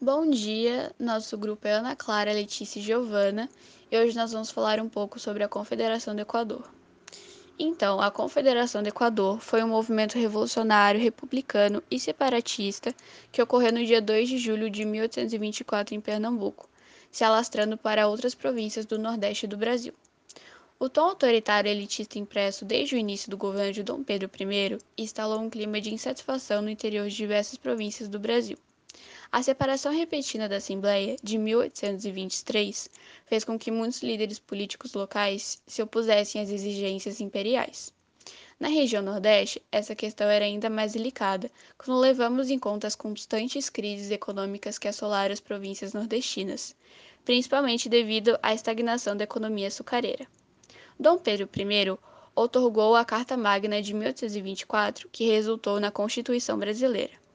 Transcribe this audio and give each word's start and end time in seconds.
Bom 0.00 0.30
dia, 0.30 0.94
nosso 0.96 1.36
grupo 1.36 1.66
é 1.66 1.72
Ana 1.72 1.96
Clara, 1.96 2.32
Letícia 2.32 2.78
e 2.78 2.82
Giovana, 2.82 3.50
e 3.90 3.98
hoje 3.98 4.16
nós 4.16 4.30
vamos 4.30 4.48
falar 4.48 4.78
um 4.78 4.88
pouco 4.88 5.18
sobre 5.18 5.42
a 5.42 5.48
Confederação 5.48 6.14
do 6.14 6.20
Equador. 6.20 6.70
Então, 7.58 8.00
a 8.00 8.08
Confederação 8.08 8.80
do 8.80 8.88
Equador 8.88 9.40
foi 9.40 9.60
um 9.60 9.66
movimento 9.66 10.16
revolucionário, 10.16 11.00
republicano 11.00 11.82
e 11.90 11.98
separatista 11.98 12.94
que 13.32 13.42
ocorreu 13.42 13.72
no 13.72 13.84
dia 13.84 14.00
2 14.00 14.28
de 14.28 14.38
julho 14.38 14.70
de 14.70 14.84
1824 14.84 15.96
em 15.96 16.00
Pernambuco, 16.00 16.68
se 17.10 17.24
alastrando 17.24 17.76
para 17.76 18.06
outras 18.06 18.36
províncias 18.36 18.86
do 18.86 19.00
Nordeste 19.00 19.48
do 19.48 19.56
Brasil. 19.56 19.92
O 20.78 20.88
tom 20.88 21.06
autoritário 21.06 21.68
elitista 21.68 22.20
impresso 22.20 22.64
desde 22.64 22.94
o 22.94 22.98
início 22.98 23.28
do 23.28 23.36
governo 23.36 23.72
de 23.72 23.82
Dom 23.82 24.04
Pedro 24.04 24.30
I 24.38 24.78
instalou 24.96 25.40
um 25.40 25.50
clima 25.50 25.80
de 25.80 25.92
insatisfação 25.92 26.62
no 26.62 26.70
interior 26.70 27.08
de 27.08 27.16
diversas 27.16 27.58
províncias 27.58 28.08
do 28.08 28.20
Brasil. 28.20 28.56
A 29.30 29.42
separação 29.42 29.92
repentina 29.92 30.48
da 30.48 30.56
Assembleia, 30.56 31.16
de 31.22 31.36
1823, 31.36 32.88
fez 33.26 33.44
com 33.44 33.58
que 33.58 33.70
muitos 33.70 34.02
líderes 34.02 34.38
políticos 34.38 34.94
locais 34.94 35.60
se 35.66 35.82
opusessem 35.82 36.40
às 36.40 36.48
exigências 36.48 37.20
imperiais. 37.20 37.92
Na 38.58 38.68
região 38.68 39.02
Nordeste, 39.02 39.62
essa 39.70 39.94
questão 39.94 40.30
era 40.30 40.46
ainda 40.46 40.70
mais 40.70 40.94
delicada 40.94 41.50
quando 41.76 42.00
levamos 42.00 42.48
em 42.48 42.58
conta 42.58 42.86
as 42.86 42.96
constantes 42.96 43.68
crises 43.68 44.10
econômicas 44.10 44.78
que 44.78 44.88
assolaram 44.88 45.34
as 45.34 45.40
províncias 45.40 45.92
nordestinas, 45.92 46.74
principalmente 47.22 47.86
devido 47.86 48.38
à 48.42 48.54
estagnação 48.54 49.14
da 49.14 49.24
economia 49.24 49.68
açucareira. 49.68 50.26
Dom 50.98 51.18
Pedro 51.18 51.46
I 51.54 51.98
otorgou 52.34 52.96
a 52.96 53.04
Carta 53.04 53.36
Magna 53.36 53.82
de 53.82 53.92
1824, 53.92 55.06
que 55.12 55.26
resultou 55.26 55.78
na 55.78 55.90
Constituição 55.90 56.58
Brasileira. 56.58 57.27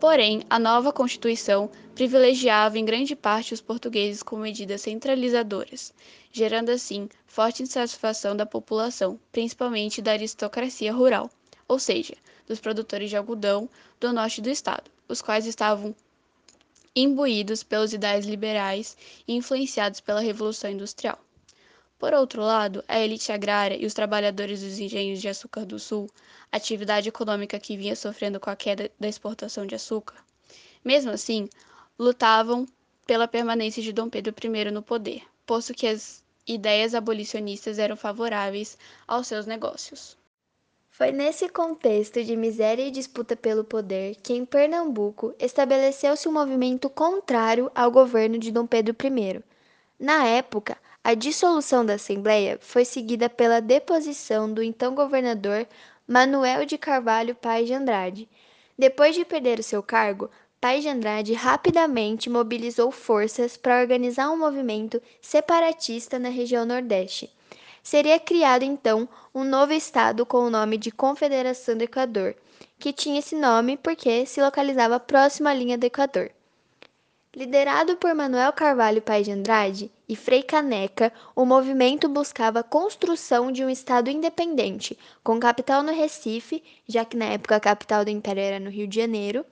Porém, 0.00 0.42
a 0.48 0.60
nova 0.60 0.92
Constituição 0.92 1.68
privilegiava 1.92 2.78
em 2.78 2.84
grande 2.84 3.16
parte 3.16 3.52
os 3.52 3.60
portugueses 3.60 4.22
com 4.22 4.36
medidas 4.36 4.82
centralizadoras, 4.82 5.92
gerando 6.30 6.70
assim 6.70 7.08
forte 7.26 7.64
insatisfação 7.64 8.36
da 8.36 8.46
população, 8.46 9.18
principalmente 9.32 10.00
da 10.00 10.12
aristocracia 10.12 10.92
rural, 10.92 11.28
ou 11.66 11.80
seja, 11.80 12.14
dos 12.46 12.60
produtores 12.60 13.10
de 13.10 13.16
algodão 13.16 13.68
do 13.98 14.12
norte 14.12 14.40
do 14.40 14.48
estado, 14.48 14.88
os 15.08 15.20
quais 15.20 15.46
estavam 15.46 15.92
imbuídos 16.94 17.64
pelos 17.64 17.92
ideais 17.92 18.24
liberais 18.24 18.96
e 19.26 19.34
influenciados 19.34 20.00
pela 20.00 20.20
Revolução 20.20 20.70
Industrial. 20.70 21.18
Por 21.98 22.14
outro 22.14 22.42
lado, 22.42 22.84
a 22.86 23.00
elite 23.00 23.32
agrária 23.32 23.76
e 23.76 23.84
os 23.84 23.92
trabalhadores 23.92 24.62
dos 24.62 24.78
engenhos 24.78 25.20
de 25.20 25.28
açúcar 25.28 25.66
do 25.66 25.80
Sul, 25.80 26.08
atividade 26.52 27.08
econômica 27.08 27.58
que 27.58 27.76
vinha 27.76 27.96
sofrendo 27.96 28.38
com 28.38 28.48
a 28.48 28.56
queda 28.56 28.90
da 29.00 29.08
exportação 29.08 29.66
de 29.66 29.74
açúcar, 29.74 30.16
mesmo 30.84 31.10
assim, 31.10 31.48
lutavam 31.98 32.66
pela 33.04 33.26
permanência 33.26 33.82
de 33.82 33.92
Dom 33.92 34.08
Pedro 34.08 34.32
I 34.44 34.70
no 34.70 34.80
poder, 34.80 35.22
posto 35.44 35.74
que 35.74 35.88
as 35.88 36.22
ideias 36.46 36.94
abolicionistas 36.94 37.78
eram 37.78 37.96
favoráveis 37.96 38.78
aos 39.06 39.26
seus 39.26 39.44
negócios. 39.44 40.16
Foi 40.88 41.10
nesse 41.10 41.48
contexto 41.48 42.22
de 42.22 42.36
miséria 42.36 42.86
e 42.86 42.90
disputa 42.90 43.36
pelo 43.36 43.64
poder 43.64 44.16
que, 44.16 44.32
em 44.32 44.44
Pernambuco, 44.44 45.34
estabeleceu-se 45.38 46.28
um 46.28 46.32
movimento 46.32 46.88
contrário 46.88 47.70
ao 47.74 47.90
governo 47.90 48.38
de 48.38 48.50
Dom 48.50 48.66
Pedro 48.66 48.96
I. 49.04 49.42
Na 49.98 50.26
época, 50.26 50.76
a 51.02 51.14
dissolução 51.14 51.86
da 51.86 51.94
Assembleia 51.94 52.58
foi 52.60 52.84
seguida 52.84 53.30
pela 53.30 53.60
deposição 53.60 54.52
do 54.52 54.62
então 54.62 54.94
governador 54.94 55.66
Manuel 56.06 56.64
de 56.64 56.76
Carvalho 56.76 57.34
Paz 57.34 57.66
de 57.66 57.74
Andrade. 57.74 58.28
Depois 58.76 59.14
de 59.14 59.24
perder 59.24 59.58
o 59.58 59.62
seu 59.62 59.82
cargo, 59.82 60.30
Paz 60.60 60.82
de 60.82 60.88
Andrade 60.88 61.32
rapidamente 61.34 62.28
mobilizou 62.28 62.90
forças 62.90 63.56
para 63.56 63.80
organizar 63.80 64.30
um 64.30 64.36
movimento 64.36 65.00
separatista 65.20 66.18
na 66.18 66.28
região 66.28 66.66
Nordeste. 66.66 67.32
Seria 67.82 68.18
criado 68.18 68.64
então 68.64 69.08
um 69.34 69.44
novo 69.44 69.72
estado 69.72 70.26
com 70.26 70.38
o 70.38 70.50
nome 70.50 70.76
de 70.76 70.90
Confederação 70.90 71.76
do 71.76 71.84
Equador, 71.84 72.34
que 72.78 72.92
tinha 72.92 73.20
esse 73.20 73.36
nome 73.36 73.76
porque 73.76 74.26
se 74.26 74.42
localizava 74.42 74.98
próximo 74.98 75.48
à 75.48 75.54
linha 75.54 75.78
do 75.78 75.84
Equador. 75.84 76.30
Liderado 77.36 77.94
por 77.98 78.14
Manuel 78.14 78.52
Carvalho 78.54 79.02
Paes 79.02 79.26
de 79.26 79.32
Andrade 79.32 79.92
e 80.08 80.16
Frei 80.16 80.42
Caneca, 80.42 81.12
o 81.36 81.44
movimento 81.44 82.08
buscava 82.08 82.60
a 82.60 82.64
construção 82.64 83.52
de 83.52 83.62
um 83.62 83.68
Estado 83.68 84.08
independente, 84.08 84.98
com 85.22 85.38
capital 85.38 85.82
no 85.82 85.92
Recife, 85.92 86.64
já 86.88 87.04
que 87.04 87.18
na 87.18 87.26
época 87.26 87.54
a 87.54 87.60
capital 87.60 88.02
do 88.02 88.10
Império 88.10 88.42
era 88.42 88.58
no 88.58 88.70
Rio 88.70 88.88
de 88.88 88.96
Janeiro, 88.96 89.44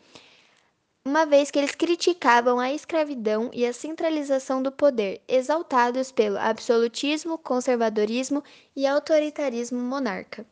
uma 1.05 1.27
vez 1.27 1.51
que 1.51 1.59
eles 1.59 1.75
criticavam 1.75 2.59
a 2.59 2.73
escravidão 2.73 3.51
e 3.53 3.67
a 3.67 3.75
centralização 3.75 4.63
do 4.63 4.73
poder, 4.73 5.21
exaltados 5.29 6.11
pelo 6.11 6.39
absolutismo, 6.39 7.37
conservadorismo 7.37 8.43
e 8.75 8.87
autoritarismo 8.87 9.79
monarca. 9.79 10.47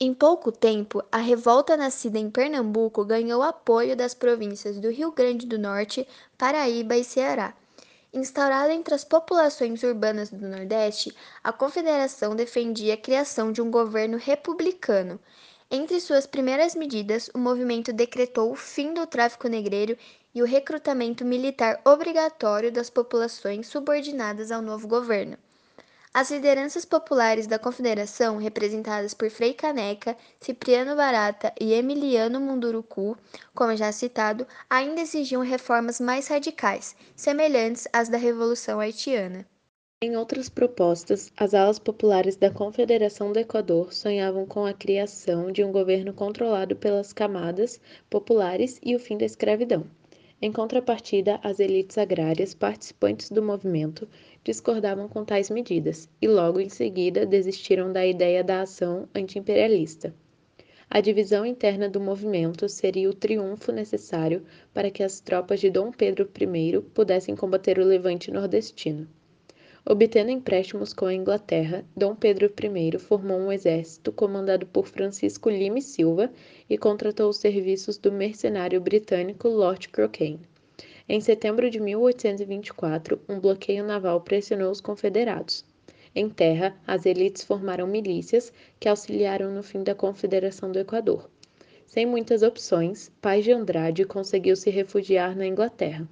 Em 0.00 0.12
pouco 0.12 0.50
tempo, 0.50 1.04
a 1.10 1.18
revolta 1.18 1.76
nascida 1.76 2.18
em 2.18 2.28
Pernambuco 2.28 3.04
ganhou 3.04 3.42
apoio 3.42 3.96
das 3.96 4.12
províncias 4.12 4.80
do 4.80 4.90
Rio 4.90 5.12
Grande 5.12 5.46
do 5.46 5.56
Norte, 5.56 6.06
Paraíba 6.36 6.96
e 6.96 7.04
Ceará. 7.04 7.54
Instaurada 8.12 8.74
entre 8.74 8.92
as 8.92 9.04
populações 9.04 9.84
urbanas 9.84 10.30
do 10.30 10.48
Nordeste, 10.48 11.14
a 11.44 11.52
Confederação 11.52 12.34
defendia 12.34 12.94
a 12.94 12.96
criação 12.96 13.52
de 13.52 13.62
um 13.62 13.70
governo 13.70 14.16
republicano. 14.16 15.20
Entre 15.70 16.00
suas 16.00 16.26
primeiras 16.26 16.74
medidas, 16.74 17.30
o 17.32 17.38
movimento 17.38 17.92
decretou 17.92 18.50
o 18.50 18.56
fim 18.56 18.94
do 18.94 19.06
tráfico 19.06 19.46
negreiro 19.46 19.96
e 20.34 20.42
o 20.42 20.46
recrutamento 20.46 21.24
militar 21.24 21.80
obrigatório 21.84 22.72
das 22.72 22.90
populações 22.90 23.68
subordinadas 23.68 24.50
ao 24.50 24.60
novo 24.60 24.88
governo. 24.88 25.38
As 26.16 26.30
lideranças 26.30 26.84
populares 26.84 27.48
da 27.48 27.58
Confederação, 27.58 28.36
representadas 28.36 29.12
por 29.12 29.28
Frei 29.30 29.52
Caneca, 29.52 30.16
Cipriano 30.40 30.94
Barata 30.94 31.52
e 31.60 31.72
Emiliano 31.72 32.40
Munduruku, 32.40 33.18
como 33.52 33.74
já 33.74 33.90
citado, 33.90 34.46
ainda 34.70 35.00
exigiam 35.00 35.42
reformas 35.42 35.98
mais 35.98 36.28
radicais, 36.28 36.94
semelhantes 37.16 37.88
às 37.92 38.08
da 38.08 38.16
Revolução 38.16 38.78
Haitiana. 38.78 39.44
Em 40.00 40.16
outras 40.16 40.48
propostas, 40.48 41.32
as 41.36 41.52
alas 41.52 41.80
populares 41.80 42.36
da 42.36 42.48
Confederação 42.48 43.32
do 43.32 43.40
Equador 43.40 43.92
sonhavam 43.92 44.46
com 44.46 44.64
a 44.64 44.72
criação 44.72 45.50
de 45.50 45.64
um 45.64 45.72
governo 45.72 46.14
controlado 46.14 46.76
pelas 46.76 47.12
camadas 47.12 47.80
populares 48.08 48.78
e 48.84 48.94
o 48.94 49.00
fim 49.00 49.18
da 49.18 49.24
escravidão. 49.24 49.84
Em 50.44 50.52
contrapartida, 50.52 51.40
as 51.42 51.58
elites 51.58 51.96
agrárias 51.96 52.52
participantes 52.52 53.30
do 53.30 53.42
movimento 53.42 54.06
discordavam 54.44 55.08
com 55.08 55.24
tais 55.24 55.48
medidas 55.48 56.06
e 56.20 56.28
logo 56.28 56.60
em 56.60 56.68
seguida 56.68 57.24
desistiram 57.24 57.90
da 57.90 58.04
ideia 58.04 58.44
da 58.44 58.60
ação 58.60 59.08
antiimperialista. 59.14 60.14
A 60.90 61.00
divisão 61.00 61.46
interna 61.46 61.88
do 61.88 61.98
movimento 61.98 62.68
seria 62.68 63.08
o 63.08 63.14
triunfo 63.14 63.72
necessário 63.72 64.44
para 64.74 64.90
que 64.90 65.02
as 65.02 65.18
tropas 65.18 65.60
de 65.60 65.70
Dom 65.70 65.90
Pedro 65.90 66.30
I 66.38 66.78
pudessem 66.92 67.34
combater 67.34 67.78
o 67.78 67.84
levante 67.86 68.30
nordestino. 68.30 69.08
Obtendo 69.86 70.30
empréstimos 70.30 70.94
com 70.94 71.04
a 71.04 71.12
Inglaterra, 71.12 71.84
Dom 71.94 72.14
Pedro 72.14 72.46
I 72.46 72.98
formou 72.98 73.38
um 73.38 73.52
exército 73.52 74.10
comandado 74.10 74.64
por 74.64 74.86
Francisco 74.86 75.50
Lima 75.50 75.78
e 75.78 75.82
Silva 75.82 76.32
e 76.70 76.78
contratou 76.78 77.28
os 77.28 77.36
serviços 77.36 77.98
do 77.98 78.10
mercenário 78.10 78.80
britânico 78.80 79.46
Lord 79.46 79.90
Crokane. 79.90 80.40
Em 81.06 81.20
setembro 81.20 81.68
de 81.68 81.78
1824, 81.80 83.20
um 83.28 83.38
bloqueio 83.38 83.84
naval 83.84 84.22
pressionou 84.22 84.70
os 84.70 84.80
confederados. 84.80 85.66
Em 86.14 86.30
terra, 86.30 86.74
as 86.86 87.04
elites 87.04 87.44
formaram 87.44 87.86
milícias 87.86 88.50
que 88.80 88.88
auxiliaram 88.88 89.52
no 89.52 89.62
fim 89.62 89.82
da 89.82 89.94
Confederação 89.94 90.72
do 90.72 90.78
Equador. 90.78 91.28
Sem 91.86 92.06
muitas 92.06 92.42
opções, 92.42 93.12
Paz 93.20 93.44
de 93.44 93.52
Andrade 93.52 94.06
conseguiu 94.06 94.56
se 94.56 94.70
refugiar 94.70 95.36
na 95.36 95.46
Inglaterra. 95.46 96.08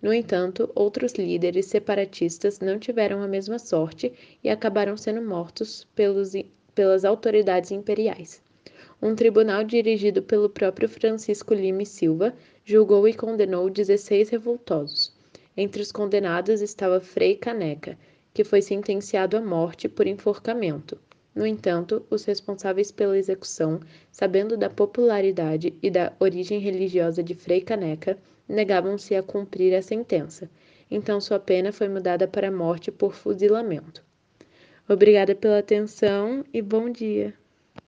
No 0.00 0.12
entanto, 0.14 0.70
outros 0.76 1.14
líderes 1.14 1.66
separatistas 1.66 2.60
não 2.60 2.78
tiveram 2.78 3.20
a 3.20 3.26
mesma 3.26 3.58
sorte 3.58 4.12
e 4.42 4.48
acabaram 4.48 4.96
sendo 4.96 5.20
mortos 5.20 5.86
pelos, 5.94 6.32
pelas 6.74 7.04
autoridades 7.04 7.72
imperiais. 7.72 8.40
Um 9.02 9.14
tribunal 9.14 9.64
dirigido 9.64 10.22
pelo 10.22 10.48
próprio 10.48 10.88
Francisco 10.88 11.52
Lima 11.52 11.84
Silva 11.84 12.34
julgou 12.64 13.08
e 13.08 13.14
condenou 13.14 13.68
16 13.68 14.28
revoltosos. 14.28 15.12
Entre 15.56 15.82
os 15.82 15.90
condenados 15.90 16.60
estava 16.60 17.00
Frei 17.00 17.34
Caneca, 17.34 17.98
que 18.32 18.44
foi 18.44 18.62
sentenciado 18.62 19.36
à 19.36 19.40
morte 19.40 19.88
por 19.88 20.06
enforcamento. 20.06 20.96
No 21.34 21.44
entanto, 21.44 22.04
os 22.08 22.24
responsáveis 22.24 22.92
pela 22.92 23.18
execução, 23.18 23.80
sabendo 24.12 24.56
da 24.56 24.70
popularidade 24.70 25.74
e 25.82 25.90
da 25.90 26.12
origem 26.20 26.60
religiosa 26.60 27.22
de 27.22 27.34
Frei 27.34 27.60
Caneca, 27.60 28.16
negavam-se 28.48 29.14
a 29.14 29.22
cumprir 29.22 29.74
a 29.74 29.82
sentença, 29.82 30.50
então 30.90 31.20
sua 31.20 31.38
pena 31.38 31.72
foi 31.72 31.88
mudada 31.88 32.26
para 32.26 32.50
morte 32.50 32.90
por 32.90 33.14
fuzilamento. 33.14 34.02
Obrigada 34.88 35.34
pela 35.34 35.58
atenção 35.58 36.44
e 36.52 36.62
bom 36.62 36.90
dia! 36.90 37.34